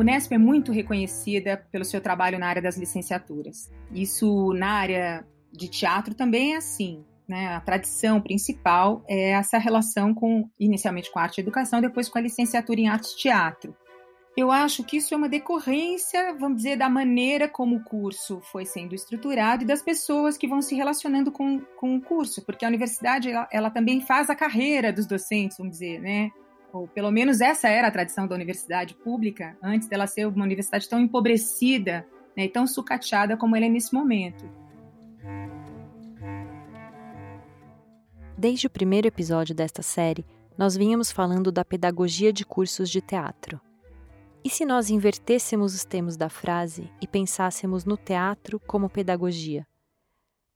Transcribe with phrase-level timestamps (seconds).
[0.00, 3.70] Unesp é muito reconhecida pelo seu trabalho na área das licenciaturas.
[3.92, 7.04] Isso na área de teatro também é assim.
[7.28, 7.48] Né?
[7.48, 12.22] A tradição principal é essa relação com, inicialmente com arte e educação, depois com a
[12.22, 13.76] licenciatura em arte e teatro.
[14.36, 18.64] Eu acho que isso é uma decorrência, vamos dizer, da maneira como o curso foi
[18.64, 22.68] sendo estruturado e das pessoas que vão se relacionando com, com o curso, porque a
[22.68, 26.30] universidade ela, ela também faz a carreira dos docentes, vamos dizer, né?
[26.72, 30.88] Ou pelo menos essa era a tradição da universidade pública, antes dela ser uma universidade
[30.88, 34.48] tão empobrecida né, e tão sucateada como ela é nesse momento.
[38.36, 40.24] Desde o primeiro episódio desta série,
[40.56, 43.60] nós vínhamos falando da pedagogia de cursos de teatro.
[44.44, 49.66] E se nós invertêssemos os termos da frase e pensássemos no teatro como pedagogia?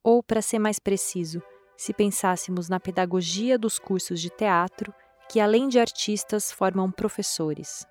[0.05, 1.43] Ou, para ser mais preciso,
[1.77, 4.95] se pensássemos na pedagogia dos cursos de teatro,
[5.31, 7.87] que além de artistas formam professores.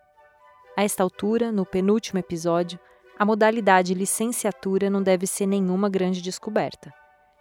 [0.78, 2.80] A esta altura, no penúltimo episódio,
[3.18, 6.94] a modalidade licenciatura não deve ser nenhuma grande descoberta.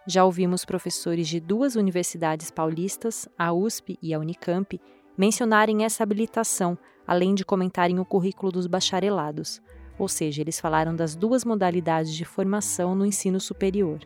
[0.07, 4.79] Já ouvimos professores de duas universidades paulistas, a USP e a Unicamp,
[5.17, 9.61] mencionarem essa habilitação além de comentarem o currículo dos bacharelados,
[9.97, 13.99] ou seja, eles falaram das duas modalidades de formação no ensino superior.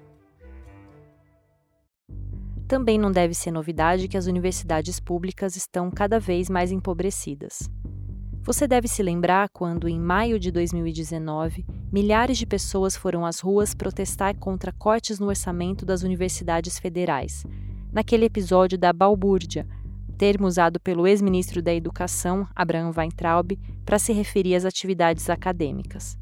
[2.67, 7.69] Também não deve ser novidade que as universidades públicas estão cada vez mais empobrecidas.
[8.41, 13.73] Você deve se lembrar quando, em maio de 2019, milhares de pessoas foram às ruas
[13.73, 17.43] protestar contra cortes no orçamento das universidades federais,
[17.91, 19.67] naquele episódio da balbúrdia,
[20.17, 26.17] termo usado pelo ex-ministro da Educação, Abraham Weintraub, para se referir às atividades acadêmicas.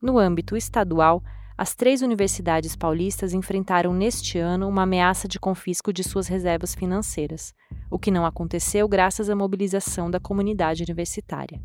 [0.00, 1.22] No âmbito estadual,
[1.60, 7.52] as três universidades paulistas enfrentaram neste ano uma ameaça de confisco de suas reservas financeiras,
[7.90, 11.60] o que não aconteceu graças à mobilização da comunidade universitária.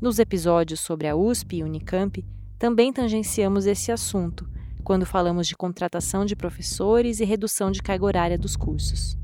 [0.00, 2.26] Nos episódios sobre a USP e Unicamp,
[2.58, 4.44] também tangenciamos esse assunto,
[4.82, 9.16] quando falamos de contratação de professores e redução de carga horária dos cursos.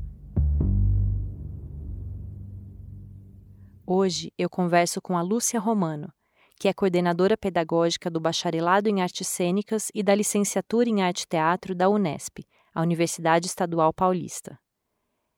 [3.85, 6.07] Hoje eu converso com a Lúcia Romano,
[6.59, 11.73] que é coordenadora pedagógica do Bacharelado em Artes Cênicas e da Licenciatura em Arte Teatro
[11.73, 14.59] da Unesp, a Universidade Estadual Paulista.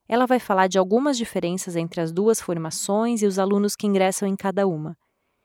[0.08, 4.28] Ela vai falar de algumas diferenças entre as duas formações e os alunos que ingressam
[4.28, 4.98] em cada uma.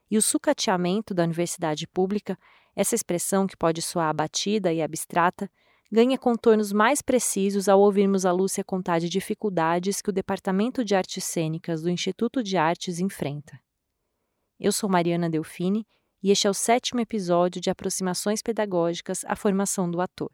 [0.09, 2.35] E o sucateamento da universidade pública,
[2.75, 5.47] essa expressão que pode soar abatida e abstrata,
[5.91, 10.95] ganha contornos mais precisos ao ouvirmos a Lúcia contar de dificuldades que o Departamento de
[10.95, 13.59] Artes Cênicas do Instituto de Artes enfrenta.
[14.59, 15.85] Eu sou Mariana Delfini
[16.21, 20.31] e este é o sétimo episódio de Aproximações Pedagógicas à Formação do Ator.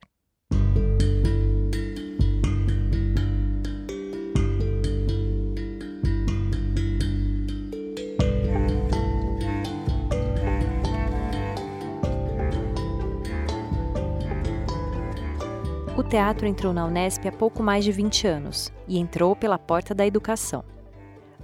[15.98, 19.94] O teatro entrou na Unesp há pouco mais de 20 anos e entrou pela porta
[19.94, 20.64] da educação.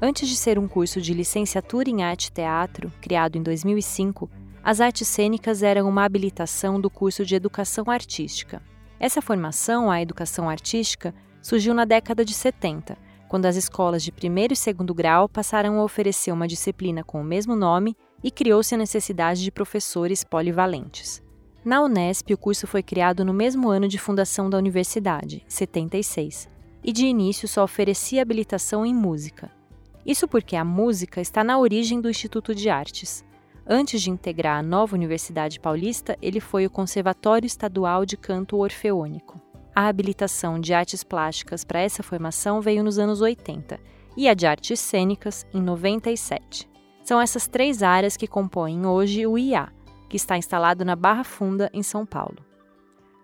[0.01, 4.29] Antes de ser um curso de licenciatura em arte e teatro, criado em 2005,
[4.63, 8.61] as artes cênicas eram uma habilitação do curso de educação artística.
[8.97, 14.53] Essa formação, a educação artística, surgiu na década de 70, quando as escolas de primeiro
[14.53, 17.93] e segundo grau passaram a oferecer uma disciplina com o mesmo nome
[18.23, 21.21] e criou-se a necessidade de professores polivalentes.
[21.63, 26.49] Na Unesp, o curso foi criado no mesmo ano de fundação da universidade, 76,
[26.81, 29.58] e de início só oferecia habilitação em música.
[30.05, 33.23] Isso porque a música está na origem do Instituto de Artes.
[33.67, 39.39] Antes de integrar a nova Universidade Paulista, ele foi o Conservatório Estadual de Canto Orfeônico.
[39.75, 43.79] A habilitação de artes plásticas para essa formação veio nos anos 80
[44.17, 46.67] e a de artes cênicas em 97.
[47.03, 49.69] São essas três áreas que compõem hoje o IA,
[50.09, 52.37] que está instalado na Barra Funda, em São Paulo.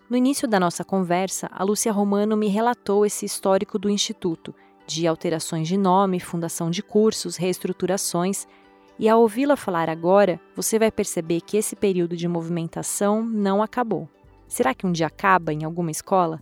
[0.09, 4.53] No início da nossa conversa, a Lúcia Romano me relatou esse histórico do Instituto,
[4.85, 8.47] de alterações de nome, fundação de cursos, reestruturações,
[8.97, 14.07] e ao ouvi-la falar agora, você vai perceber que esse período de movimentação não acabou.
[14.47, 16.41] Será que um dia acaba em alguma escola?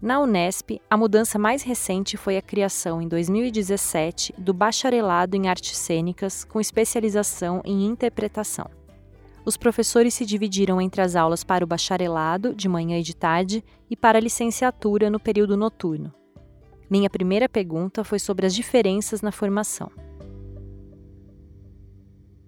[0.00, 5.76] Na Unesp, a mudança mais recente foi a criação, em 2017, do Bacharelado em Artes
[5.76, 8.81] Cênicas com especialização em interpretação.
[9.44, 13.64] Os professores se dividiram entre as aulas para o bacharelado, de manhã e de tarde,
[13.90, 16.14] e para a licenciatura, no período noturno.
[16.88, 19.90] Minha primeira pergunta foi sobre as diferenças na formação.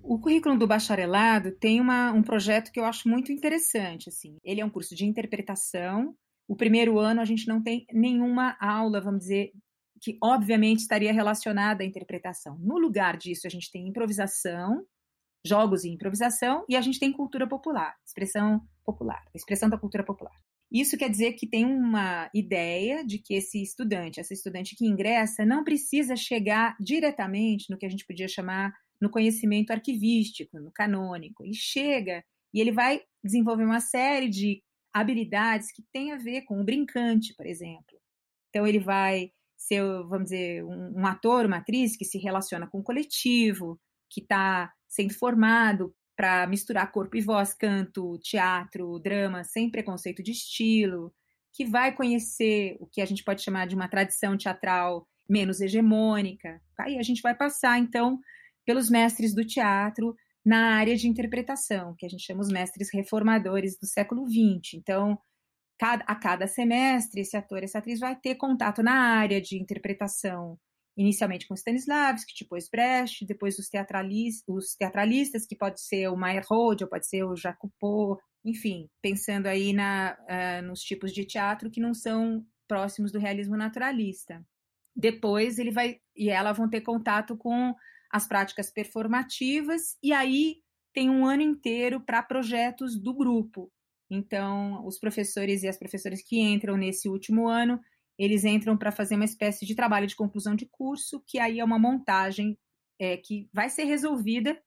[0.02, 4.08] O currículo do bacharelado tem uma, um projeto que eu acho muito interessante.
[4.08, 4.36] Assim.
[4.44, 6.14] Ele é um curso de interpretação
[6.46, 9.50] o primeiro ano a gente não tem nenhuma aula, vamos dizer,
[10.00, 12.58] que obviamente estaria relacionada à interpretação.
[12.58, 14.84] No lugar disso, a gente tem improvisação,
[15.44, 20.34] jogos e improvisação, e a gente tem cultura popular, expressão popular, expressão da cultura popular.
[20.72, 25.44] Isso quer dizer que tem uma ideia de que esse estudante, essa estudante que ingressa,
[25.44, 31.44] não precisa chegar diretamente no que a gente podia chamar no conhecimento arquivístico, no canônico,
[31.44, 34.62] e chega e ele vai desenvolver uma série de
[34.92, 38.00] habilidades que têm a ver com o brincante, por exemplo.
[38.48, 42.78] Então ele vai ser, vamos dizer, um, um ator, uma atriz que se relaciona com
[42.78, 49.68] o coletivo, que está sendo formado para misturar corpo e voz, canto, teatro, drama, sem
[49.68, 51.12] preconceito de estilo,
[51.52, 56.60] que vai conhecer o que a gente pode chamar de uma tradição teatral menos hegemônica.
[56.78, 58.20] Aí a gente vai passar, então,
[58.64, 60.14] pelos mestres do teatro
[60.44, 64.74] na área de interpretação, que a gente chama os mestres reformadores do século XX.
[64.74, 65.18] Então,
[65.80, 70.56] a cada semestre, esse ator, essa atriz vai ter contato na área de interpretação
[70.96, 76.84] inicialmente com Stanislavski, depois Brecht, depois os, teatralis, os teatralistas, que pode ser o Meyerhold,
[76.84, 81.80] ou pode ser o Jacopo, enfim, pensando aí na, uh, nos tipos de teatro que
[81.80, 84.44] não são próximos do realismo naturalista.
[84.96, 87.74] Depois ele vai e ela vão ter contato com
[88.10, 90.62] as práticas performativas e aí
[90.92, 93.72] tem um ano inteiro para projetos do grupo.
[94.08, 97.80] Então, os professores e as professoras que entram nesse último ano
[98.18, 101.64] eles entram para fazer uma espécie de trabalho de conclusão de curso, que aí é
[101.64, 102.56] uma montagem
[102.98, 104.60] é, que vai ser resolvida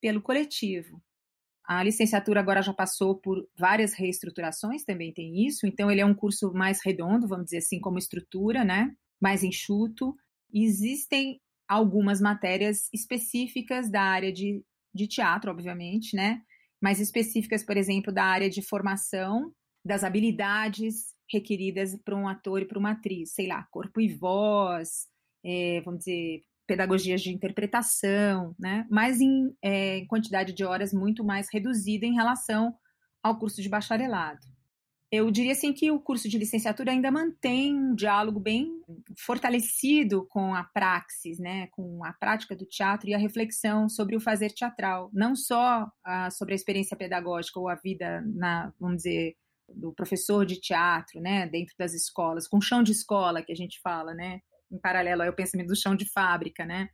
[0.00, 1.02] pelo coletivo.
[1.64, 6.14] A licenciatura agora já passou por várias reestruturações, também tem isso, então ele é um
[6.14, 8.92] curso mais redondo, vamos dizer assim, como estrutura, né?
[9.20, 10.16] mais enxuto.
[10.52, 16.42] Existem algumas matérias específicas da área de, de teatro, obviamente, né?
[16.82, 19.54] mais específicas, por exemplo, da área de formação,
[19.84, 25.06] das habilidades requeridas para um ator e para uma atriz, sei lá, corpo e voz,
[25.44, 28.86] é, vamos dizer, pedagogias de interpretação, né?
[28.88, 32.74] mas em, é, em quantidade de horas muito mais reduzida em relação
[33.22, 34.40] ao curso de bacharelado.
[35.12, 38.70] Eu diria assim que o curso de licenciatura ainda mantém um diálogo bem
[39.18, 44.20] fortalecido com a praxis, né, com a prática do teatro e a reflexão sobre o
[44.20, 49.34] fazer teatral, não só ah, sobre a experiência pedagógica ou a vida na, vamos dizer,
[49.74, 53.80] do professor de teatro, né, dentro das escolas, com chão de escola que a gente
[53.80, 54.40] fala, né,
[54.70, 56.88] em paralelo ao pensamento do chão de fábrica, né.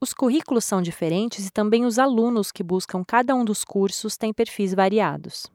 [0.00, 4.32] Os currículos são diferentes e também os alunos que buscam cada um dos cursos têm
[4.34, 5.46] perfis variados.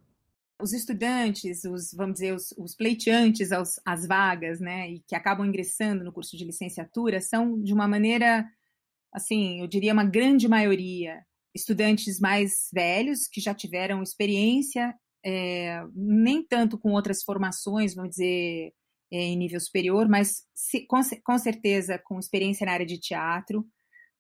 [0.62, 5.46] Os estudantes, os, vamos dizer, os, os pleiteantes aos, às vagas, né, e que acabam
[5.46, 8.46] ingressando no curso de licenciatura, são de uma maneira,
[9.14, 14.94] assim, eu diria uma grande maioria, estudantes mais velhos que já tiveram experiência
[15.26, 18.74] é, nem tanto com outras formações, vamos dizer,
[19.12, 23.66] é, em nível superior, mas se, com, com, certeza com experiência na área de teatro.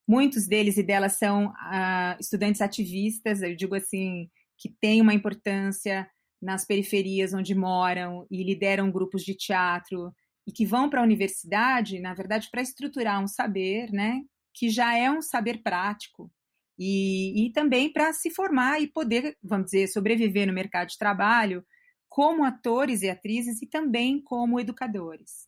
[0.07, 6.09] Muitos deles e delas são ah, estudantes ativistas, eu digo assim, que têm uma importância
[6.41, 10.11] nas periferias onde moram e lideram grupos de teatro
[10.47, 14.21] e que vão para a universidade, na verdade, para estruturar um saber, né,
[14.53, 16.31] que já é um saber prático,
[16.79, 21.63] e, e também para se formar e poder, vamos dizer, sobreviver no mercado de trabalho
[22.07, 25.47] como atores e atrizes e também como educadores.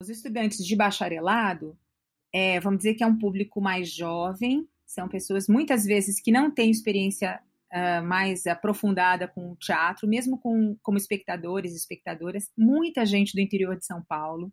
[0.00, 1.78] Os estudantes de bacharelado,
[2.32, 6.50] é, vamos dizer que é um público mais jovem, são pessoas muitas vezes que não
[6.50, 7.40] têm experiência
[7.72, 13.40] uh, mais aprofundada com o teatro, mesmo com, como espectadores e espectadoras, muita gente do
[13.40, 14.52] interior de São Paulo.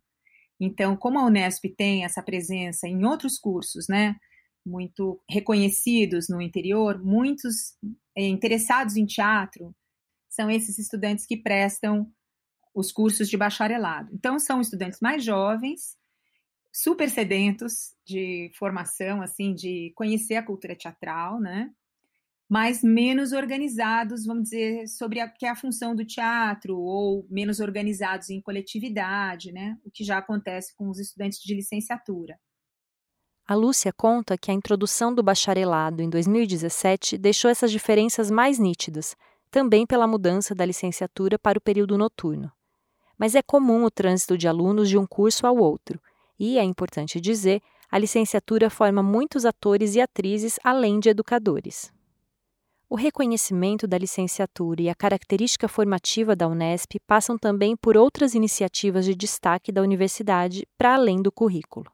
[0.58, 4.16] Então, como a Unesp tem essa presença em outros cursos, né?
[4.70, 7.76] Muito reconhecidos no interior, muitos
[8.16, 9.74] é, interessados em teatro,
[10.28, 12.10] são esses estudantes que prestam
[12.74, 14.10] os cursos de bacharelado.
[14.14, 15.96] Então, são estudantes mais jovens,
[16.72, 21.70] super sedentos de formação, assim, de conhecer a cultura teatral, né?
[22.48, 27.60] Mas menos organizados, vamos dizer, sobre a que é a função do teatro, ou menos
[27.60, 29.76] organizados em coletividade, né?
[29.84, 32.38] O que já acontece com os estudantes de licenciatura.
[33.50, 39.16] A Lúcia conta que a introdução do bacharelado em 2017 deixou essas diferenças mais nítidas,
[39.50, 42.52] também pela mudança da licenciatura para o período noturno.
[43.18, 46.00] Mas é comum o trânsito de alunos de um curso ao outro,
[46.38, 51.92] e, é importante dizer, a licenciatura forma muitos atores e atrizes além de educadores.
[52.88, 59.04] O reconhecimento da licenciatura e a característica formativa da Unesp passam também por outras iniciativas
[59.04, 61.90] de destaque da universidade para além do currículo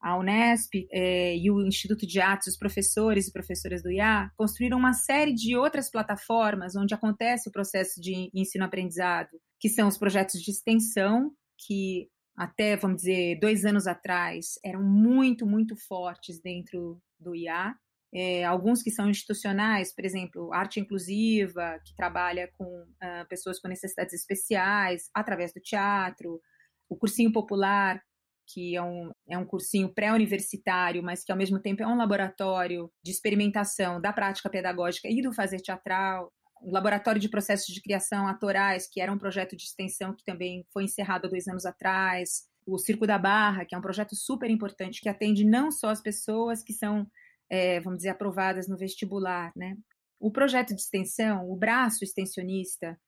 [0.00, 4.78] a Unesp é, e o Instituto de Artes, os professores e professoras do IA, construíram
[4.78, 10.40] uma série de outras plataformas onde acontece o processo de ensino-aprendizado, que são os projetos
[10.40, 17.34] de extensão, que até, vamos dizer, dois anos atrás, eram muito, muito fortes dentro do
[17.34, 17.74] IA.
[18.14, 23.68] É, alguns que são institucionais, por exemplo, arte inclusiva, que trabalha com uh, pessoas com
[23.68, 26.40] necessidades especiais, através do teatro,
[26.88, 28.00] o cursinho popular,
[28.48, 32.90] que é um, é um cursinho pré-universitário, mas que ao mesmo tempo é um laboratório
[33.02, 38.26] de experimentação da prática pedagógica e do fazer teatral, o Laboratório de Processos de Criação
[38.26, 42.48] Atorais, que era um projeto de extensão que também foi encerrado há dois anos atrás,
[42.66, 46.02] o Circo da Barra, que é um projeto super importante, que atende não só as
[46.02, 47.06] pessoas que são,
[47.48, 49.76] é, vamos dizer, aprovadas no vestibular, né?
[50.20, 52.98] O projeto de extensão, o braço extensionista,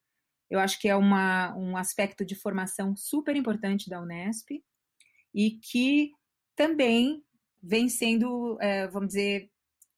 [0.48, 4.62] eu acho que é uma, um aspecto de formação super importante da Unesp
[5.34, 6.12] e que
[6.56, 7.24] também
[7.62, 9.50] vem sendo, é, vamos dizer,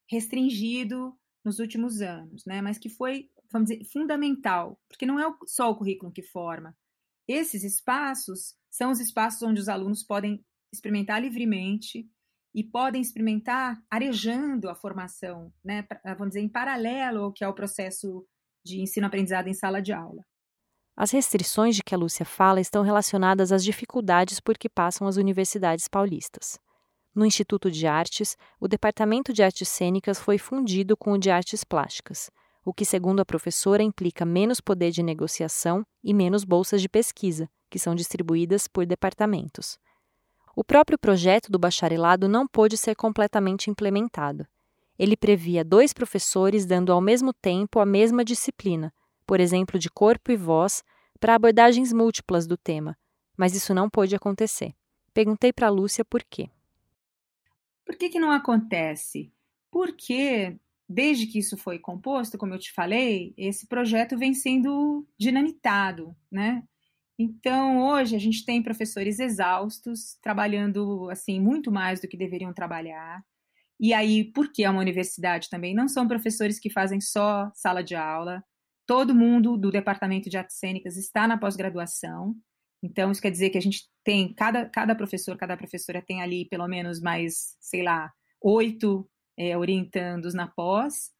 [0.08, 2.60] restringido nos últimos anos, né?
[2.60, 6.76] Mas que foi, vamos dizer, fundamental, porque não é só o currículo que forma.
[7.26, 12.08] Esses espaços são os espaços onde os alunos podem experimentar livremente
[12.54, 15.86] e podem experimentar arejando a formação, né?
[16.04, 18.26] Vamos dizer, em paralelo ao que é o processo
[18.64, 20.24] de ensino-aprendizado em sala de aula.
[20.96, 25.16] As restrições de que a Lúcia fala estão relacionadas às dificuldades por que passam as
[25.16, 26.58] universidades paulistas.
[27.14, 31.64] No Instituto de Artes, o Departamento de Artes Cênicas foi fundido com o de Artes
[31.64, 32.30] Plásticas,
[32.64, 37.48] o que, segundo a professora, implica menos poder de negociação e menos bolsas de pesquisa,
[37.68, 39.78] que são distribuídas por departamentos.
[40.54, 44.46] O próprio projeto do bacharelado não pôde ser completamente implementado.
[44.98, 48.92] Ele previa dois professores dando ao mesmo tempo a mesma disciplina,
[49.32, 50.84] por exemplo, de corpo e voz,
[51.18, 52.98] para abordagens múltiplas do tema,
[53.34, 54.74] mas isso não pôde acontecer.
[55.14, 56.50] Perguntei para a Lúcia por quê.
[57.82, 59.32] Por que, que não acontece?
[59.70, 60.54] Porque,
[60.86, 66.62] desde que isso foi composto, como eu te falei, esse projeto vem sendo dinamitado, né?
[67.18, 73.24] Então, hoje a gente tem professores exaustos, trabalhando assim muito mais do que deveriam trabalhar.
[73.80, 77.94] E aí, porque é uma universidade também, não são professores que fazem só sala de
[77.94, 78.44] aula,
[78.86, 82.34] todo mundo do departamento de artes cênicas está na pós-graduação.
[82.82, 86.48] Então, isso quer dizer que a gente tem, cada, cada professor, cada professora tem ali
[86.48, 88.12] pelo menos mais, sei lá,
[88.42, 89.08] oito
[89.38, 91.10] é, orientandos na pós,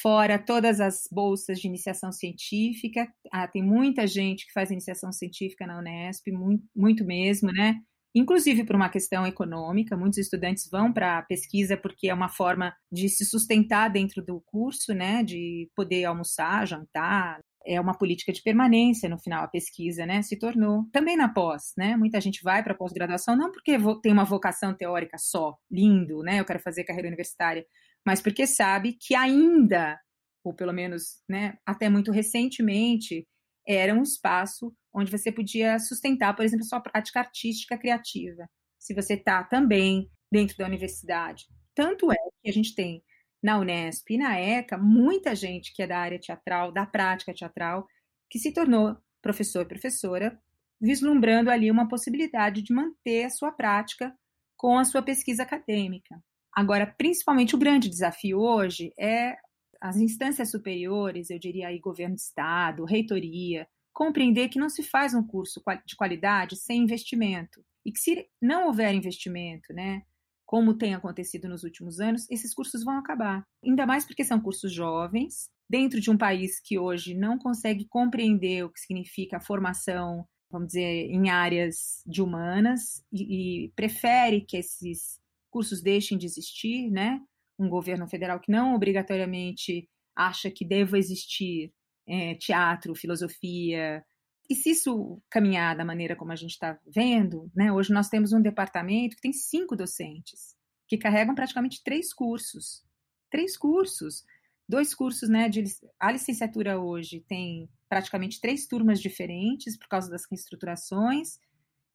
[0.00, 3.06] fora todas as bolsas de iniciação científica.
[3.30, 7.80] Ah, tem muita gente que faz iniciação científica na Unesp, muito, muito mesmo, né?
[8.14, 9.96] Inclusive por uma questão econômica.
[9.96, 14.42] Muitos estudantes vão para a pesquisa porque é uma forma de se sustentar dentro do
[14.46, 17.40] curso, né, de poder almoçar, jantar.
[17.64, 20.84] É uma política de permanência no final, a pesquisa, né, se tornou.
[20.92, 24.74] Também na pós, né, muita gente vai para a pós-graduação não porque tem uma vocação
[24.74, 27.64] teórica só, lindo, né, eu quero fazer carreira universitária,
[28.04, 29.98] mas porque sabe que ainda,
[30.44, 33.24] ou pelo menos, né, até muito recentemente,
[33.66, 39.14] era um espaço onde você podia sustentar, por exemplo, sua prática artística criativa, se você
[39.14, 41.46] está também dentro da universidade.
[41.74, 43.02] Tanto é que a gente tem
[43.42, 47.86] na Unesp e na ECA muita gente que é da área teatral, da prática teatral,
[48.30, 50.38] que se tornou professor e professora,
[50.80, 54.14] vislumbrando ali uma possibilidade de manter a sua prática
[54.56, 56.22] com a sua pesquisa acadêmica.
[56.54, 59.36] Agora, principalmente o grande desafio hoje é
[59.82, 65.12] as instâncias superiores, eu diria aí governo de estado, reitoria, compreender que não se faz
[65.12, 67.64] um curso de qualidade sem investimento.
[67.84, 70.02] E que se não houver investimento, né,
[70.46, 73.44] como tem acontecido nos últimos anos, esses cursos vão acabar.
[73.64, 78.64] Ainda mais porque são cursos jovens, dentro de um país que hoje não consegue compreender
[78.64, 84.58] o que significa a formação, vamos dizer, em áreas de humanas, e, e prefere que
[84.58, 85.20] esses
[85.50, 87.20] cursos deixem de existir, né?
[87.58, 91.72] Um governo federal que não obrigatoriamente acha que deva existir
[92.06, 94.04] é, teatro, filosofia.
[94.48, 98.32] E se isso caminhar da maneira como a gente está vendo, né, hoje nós temos
[98.32, 100.54] um departamento que tem cinco docentes,
[100.88, 102.84] que carregam praticamente três cursos.
[103.30, 104.24] Três cursos.
[104.68, 105.48] Dois cursos, né?
[105.48, 105.64] De,
[105.98, 111.38] a licenciatura hoje tem praticamente três turmas diferentes por causa das reestruturações.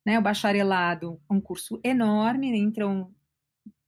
[0.06, 3.14] Né, o bacharelado, um curso enorme, entram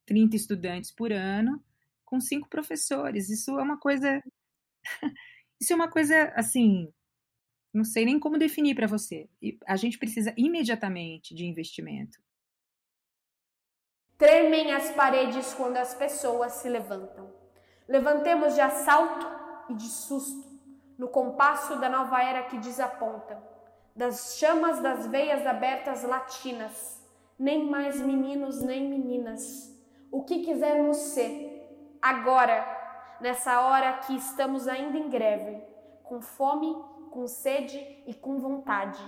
[0.10, 1.64] 30 estudantes por ano,
[2.04, 3.30] com cinco professores.
[3.30, 4.22] Isso é uma coisa
[5.62, 6.92] isso é uma coisa assim,
[7.72, 9.30] não sei nem como definir para você.
[9.68, 12.20] A gente precisa imediatamente de investimento.
[14.18, 17.32] Tremem as paredes quando as pessoas se levantam.
[17.88, 19.28] Levantemos de assalto
[19.70, 20.50] e de susto,
[20.98, 23.42] no compasso da nova era que desaponta,
[23.96, 27.00] das chamas das veias abertas latinas,
[27.38, 29.79] nem mais meninos nem meninas.
[30.12, 31.64] O que quisermos ser,
[32.02, 32.66] agora
[33.22, 35.62] nessa hora que estamos ainda em greve,
[36.04, 36.76] com fome,
[37.12, 39.00] com sede e com vontade.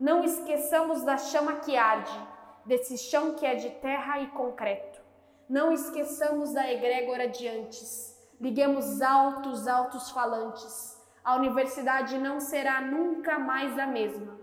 [0.00, 2.18] Não esqueçamos da chama que arde,
[2.64, 5.02] desse chão que é de terra e concreto.
[5.48, 8.16] Não esqueçamos da egrégora de antes.
[8.40, 10.96] Liguemos altos, altos falantes.
[11.24, 14.38] A universidade não será nunca mais a mesma.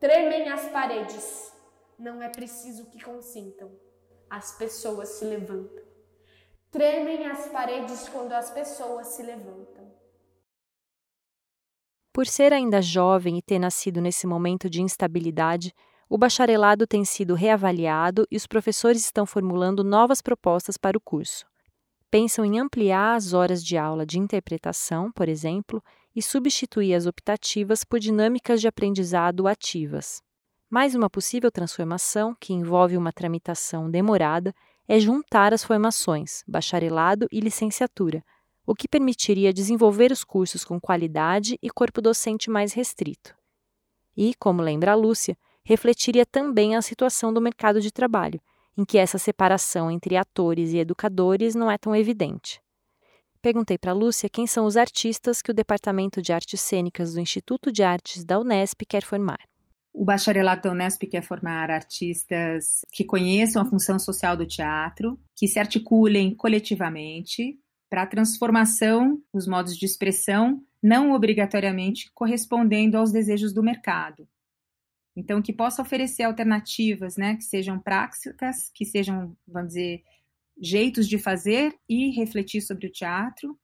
[0.00, 1.52] Tremem as paredes.
[1.98, 3.70] Não é preciso que consintam.
[4.28, 5.84] As pessoas se levantam.
[6.70, 9.92] Tremem as paredes quando as pessoas se levantam.
[12.12, 15.72] Por ser ainda jovem e ter nascido nesse momento de instabilidade,
[16.08, 21.44] o bacharelado tem sido reavaliado e os professores estão formulando novas propostas para o curso.
[22.10, 25.82] Pensam em ampliar as horas de aula de interpretação, por exemplo,
[26.14, 30.22] e substituir as optativas por dinâmicas de aprendizado ativas.
[30.74, 34.52] Mais uma possível transformação, que envolve uma tramitação demorada,
[34.88, 38.24] é juntar as formações, bacharelado e licenciatura,
[38.66, 43.36] o que permitiria desenvolver os cursos com qualidade e corpo docente mais restrito.
[44.16, 48.40] E, como lembra a Lúcia, refletiria também a situação do mercado de trabalho,
[48.76, 52.60] em que essa separação entre atores e educadores não é tão evidente.
[53.40, 57.70] Perguntei para Lúcia quem são os artistas que o Departamento de Artes Cênicas do Instituto
[57.70, 59.38] de Artes da Unesp quer formar.
[59.96, 65.46] O bacharelado da Unesp quer formar artistas que conheçam a função social do teatro, que
[65.46, 67.56] se articulem coletivamente
[67.88, 74.28] para a transformação dos modos de expressão, não obrigatoriamente correspondendo aos desejos do mercado.
[75.16, 80.02] Então, que possa oferecer alternativas, né, que sejam práticas, que sejam, vamos dizer,
[80.60, 83.56] jeitos de fazer e refletir sobre o teatro,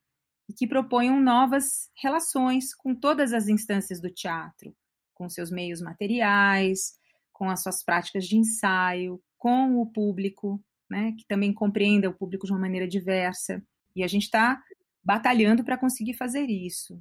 [0.49, 4.73] e que proponham novas relações com todas as instâncias do teatro,
[5.21, 6.95] com seus meios materiais,
[7.31, 10.59] com as suas práticas de ensaio, com o público,
[10.89, 13.63] né, que também compreenda o público de uma maneira diversa.
[13.95, 14.59] E a gente está
[15.05, 16.99] batalhando para conseguir fazer isso.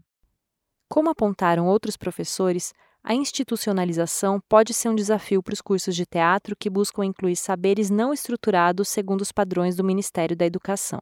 [0.89, 6.57] Como apontaram outros professores, a institucionalização pode ser um desafio para os cursos de teatro
[6.57, 10.99] que buscam incluir saberes não estruturados segundo os padrões do Ministério da Educação.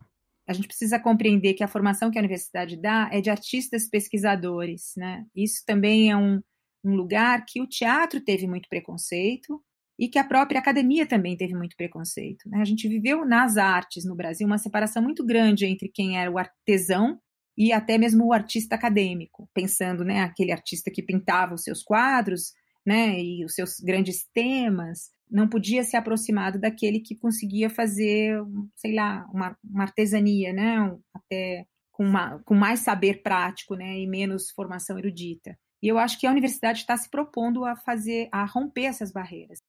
[0.48, 4.94] A gente precisa compreender que a formação que a universidade dá é de artistas pesquisadores,
[4.96, 5.26] né?
[5.36, 6.42] Isso também é um,
[6.88, 9.62] um lugar que o teatro teve muito preconceito
[10.00, 12.48] e que a própria academia também teve muito preconceito.
[12.50, 12.60] Né?
[12.62, 16.38] A gente viveu nas artes no Brasil uma separação muito grande entre quem era o
[16.38, 17.20] artesão
[17.58, 22.54] e até mesmo o artista acadêmico, pensando, né, aquele artista que pintava os seus quadros,
[22.86, 28.40] né, e os seus grandes temas, não podia se aproximar daquele que conseguia fazer,
[28.76, 34.06] sei lá, uma, uma artesania, né, até com, uma, com mais saber prático, né, e
[34.06, 35.58] menos formação erudita.
[35.82, 39.60] E eu acho que a universidade está se propondo a fazer, a romper essas barreiras.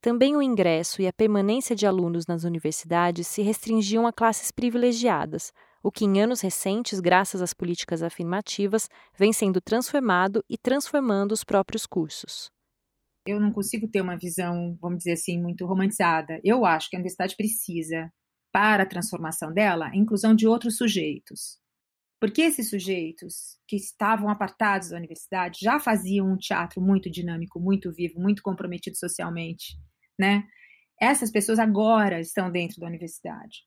[0.00, 5.52] Também o ingresso e a permanência de alunos nas universidades se restringiam a classes privilegiadas,
[5.82, 11.42] o que em anos recentes, graças às políticas afirmativas, vem sendo transformado e transformando os
[11.42, 12.50] próprios cursos.
[13.26, 16.40] Eu não consigo ter uma visão, vamos dizer assim, muito romantizada.
[16.44, 18.12] Eu acho que a universidade precisa,
[18.52, 21.58] para a transformação dela, a inclusão de outros sujeitos.
[22.20, 27.92] Porque esses sujeitos que estavam apartados da universidade já faziam um teatro muito dinâmico, muito
[27.92, 29.76] vivo, muito comprometido socialmente,
[30.18, 30.44] né?
[31.00, 33.64] Essas pessoas agora estão dentro da universidade.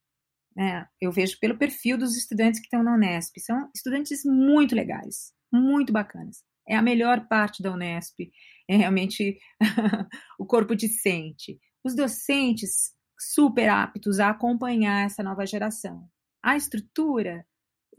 [0.55, 0.85] Né?
[0.99, 3.39] Eu vejo pelo perfil dos estudantes que estão na Unesp.
[3.39, 6.43] São estudantes muito legais, muito bacanas.
[6.67, 8.31] É a melhor parte da Unesp,
[8.67, 9.39] é realmente
[10.39, 11.59] o corpo discente.
[11.83, 16.07] Os docentes super aptos a acompanhar essa nova geração.
[16.43, 17.45] A estrutura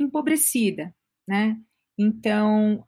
[0.02, 0.94] empobrecida,
[1.26, 1.60] né?
[1.98, 2.86] Então,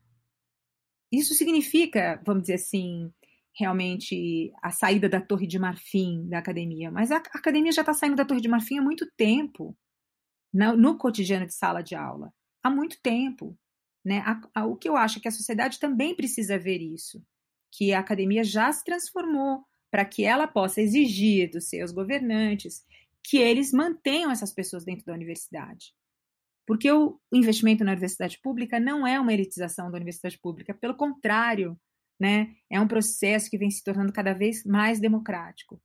[1.11, 3.13] isso significa, vamos dizer assim,
[3.55, 8.17] realmente a saída da Torre de Marfim da academia, mas a academia já está saindo
[8.17, 9.77] da Torre de Marfim há muito tempo,
[10.53, 13.59] no, no cotidiano de sala de aula, há muito tempo.
[14.05, 14.25] Né?
[14.67, 17.23] O que eu acho é que a sociedade também precisa ver isso,
[17.71, 22.85] que a academia já se transformou para que ela possa exigir dos seus governantes
[23.23, 25.95] que eles mantenham essas pessoas dentro da universidade.
[26.67, 31.79] Porque o investimento na universidade pública não é uma elitização da universidade pública, pelo contrário,
[32.21, 32.55] né?
[32.71, 35.81] É um processo que vem se tornando cada vez mais democrático.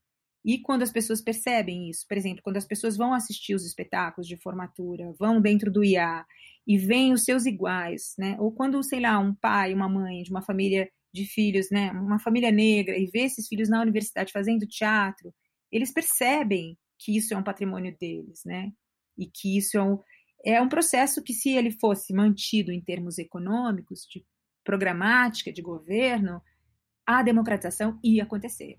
[0.45, 4.27] E quando as pessoas percebem isso, por exemplo, quando as pessoas vão assistir os espetáculos
[4.27, 6.25] de formatura, vão dentro do IA
[6.65, 8.37] e veem os seus iguais, né?
[8.39, 12.19] Ou quando, sei lá, um pai, uma mãe de uma família de filhos, né, uma
[12.19, 15.33] família negra e vê esses filhos na universidade fazendo teatro,
[15.71, 18.71] eles percebem que isso é um patrimônio deles, né?
[19.17, 19.99] E que isso é um,
[20.45, 24.26] é um processo que, se ele fosse mantido em termos econômicos, de
[24.63, 26.41] programática, de governo,
[27.06, 28.78] a democratização ia acontecer.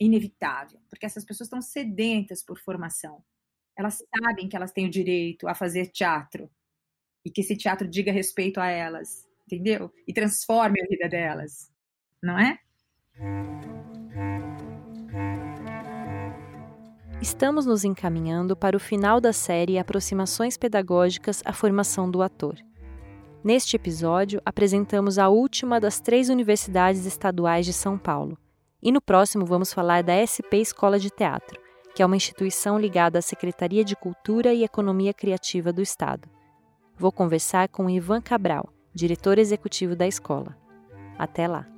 [0.00, 3.22] Inevitável, porque essas pessoas estão sedentas por formação.
[3.76, 6.50] Elas sabem que elas têm o direito a fazer teatro
[7.24, 9.92] e que esse teatro diga respeito a elas, entendeu?
[10.06, 11.70] E transforme a vida delas,
[12.22, 12.58] não é?
[17.20, 22.54] Estamos nos encaminhando para o final da série Aproximações Pedagógicas à Formação do Ator.
[23.42, 28.38] Neste episódio, apresentamos a última das três universidades estaduais de São Paulo.
[28.80, 31.60] E no próximo vamos falar da SP Escola de Teatro,
[31.92, 36.28] que é uma instituição ligada à Secretaria de Cultura e Economia Criativa do Estado.
[36.96, 40.56] Vou conversar com Ivan Cabral, diretor executivo da escola.
[41.18, 41.77] Até lá!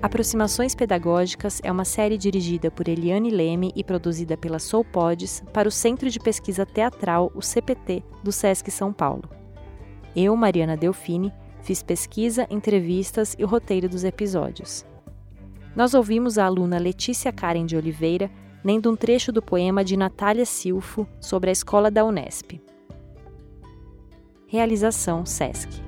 [0.00, 5.72] Aproximações Pedagógicas é uma série dirigida por Eliane Leme e produzida pela Soulpods para o
[5.72, 9.28] Centro de Pesquisa Teatral, o CPT, do SESC São Paulo.
[10.14, 11.32] Eu, Mariana Delfini,
[11.62, 14.86] fiz pesquisa, entrevistas e o roteiro dos episódios.
[15.74, 18.30] Nós ouvimos a aluna Letícia Karen de Oliveira
[18.64, 22.60] lendo um trecho do poema de Natália Silfo sobre a escola da Unesp.
[24.46, 25.87] Realização SESC.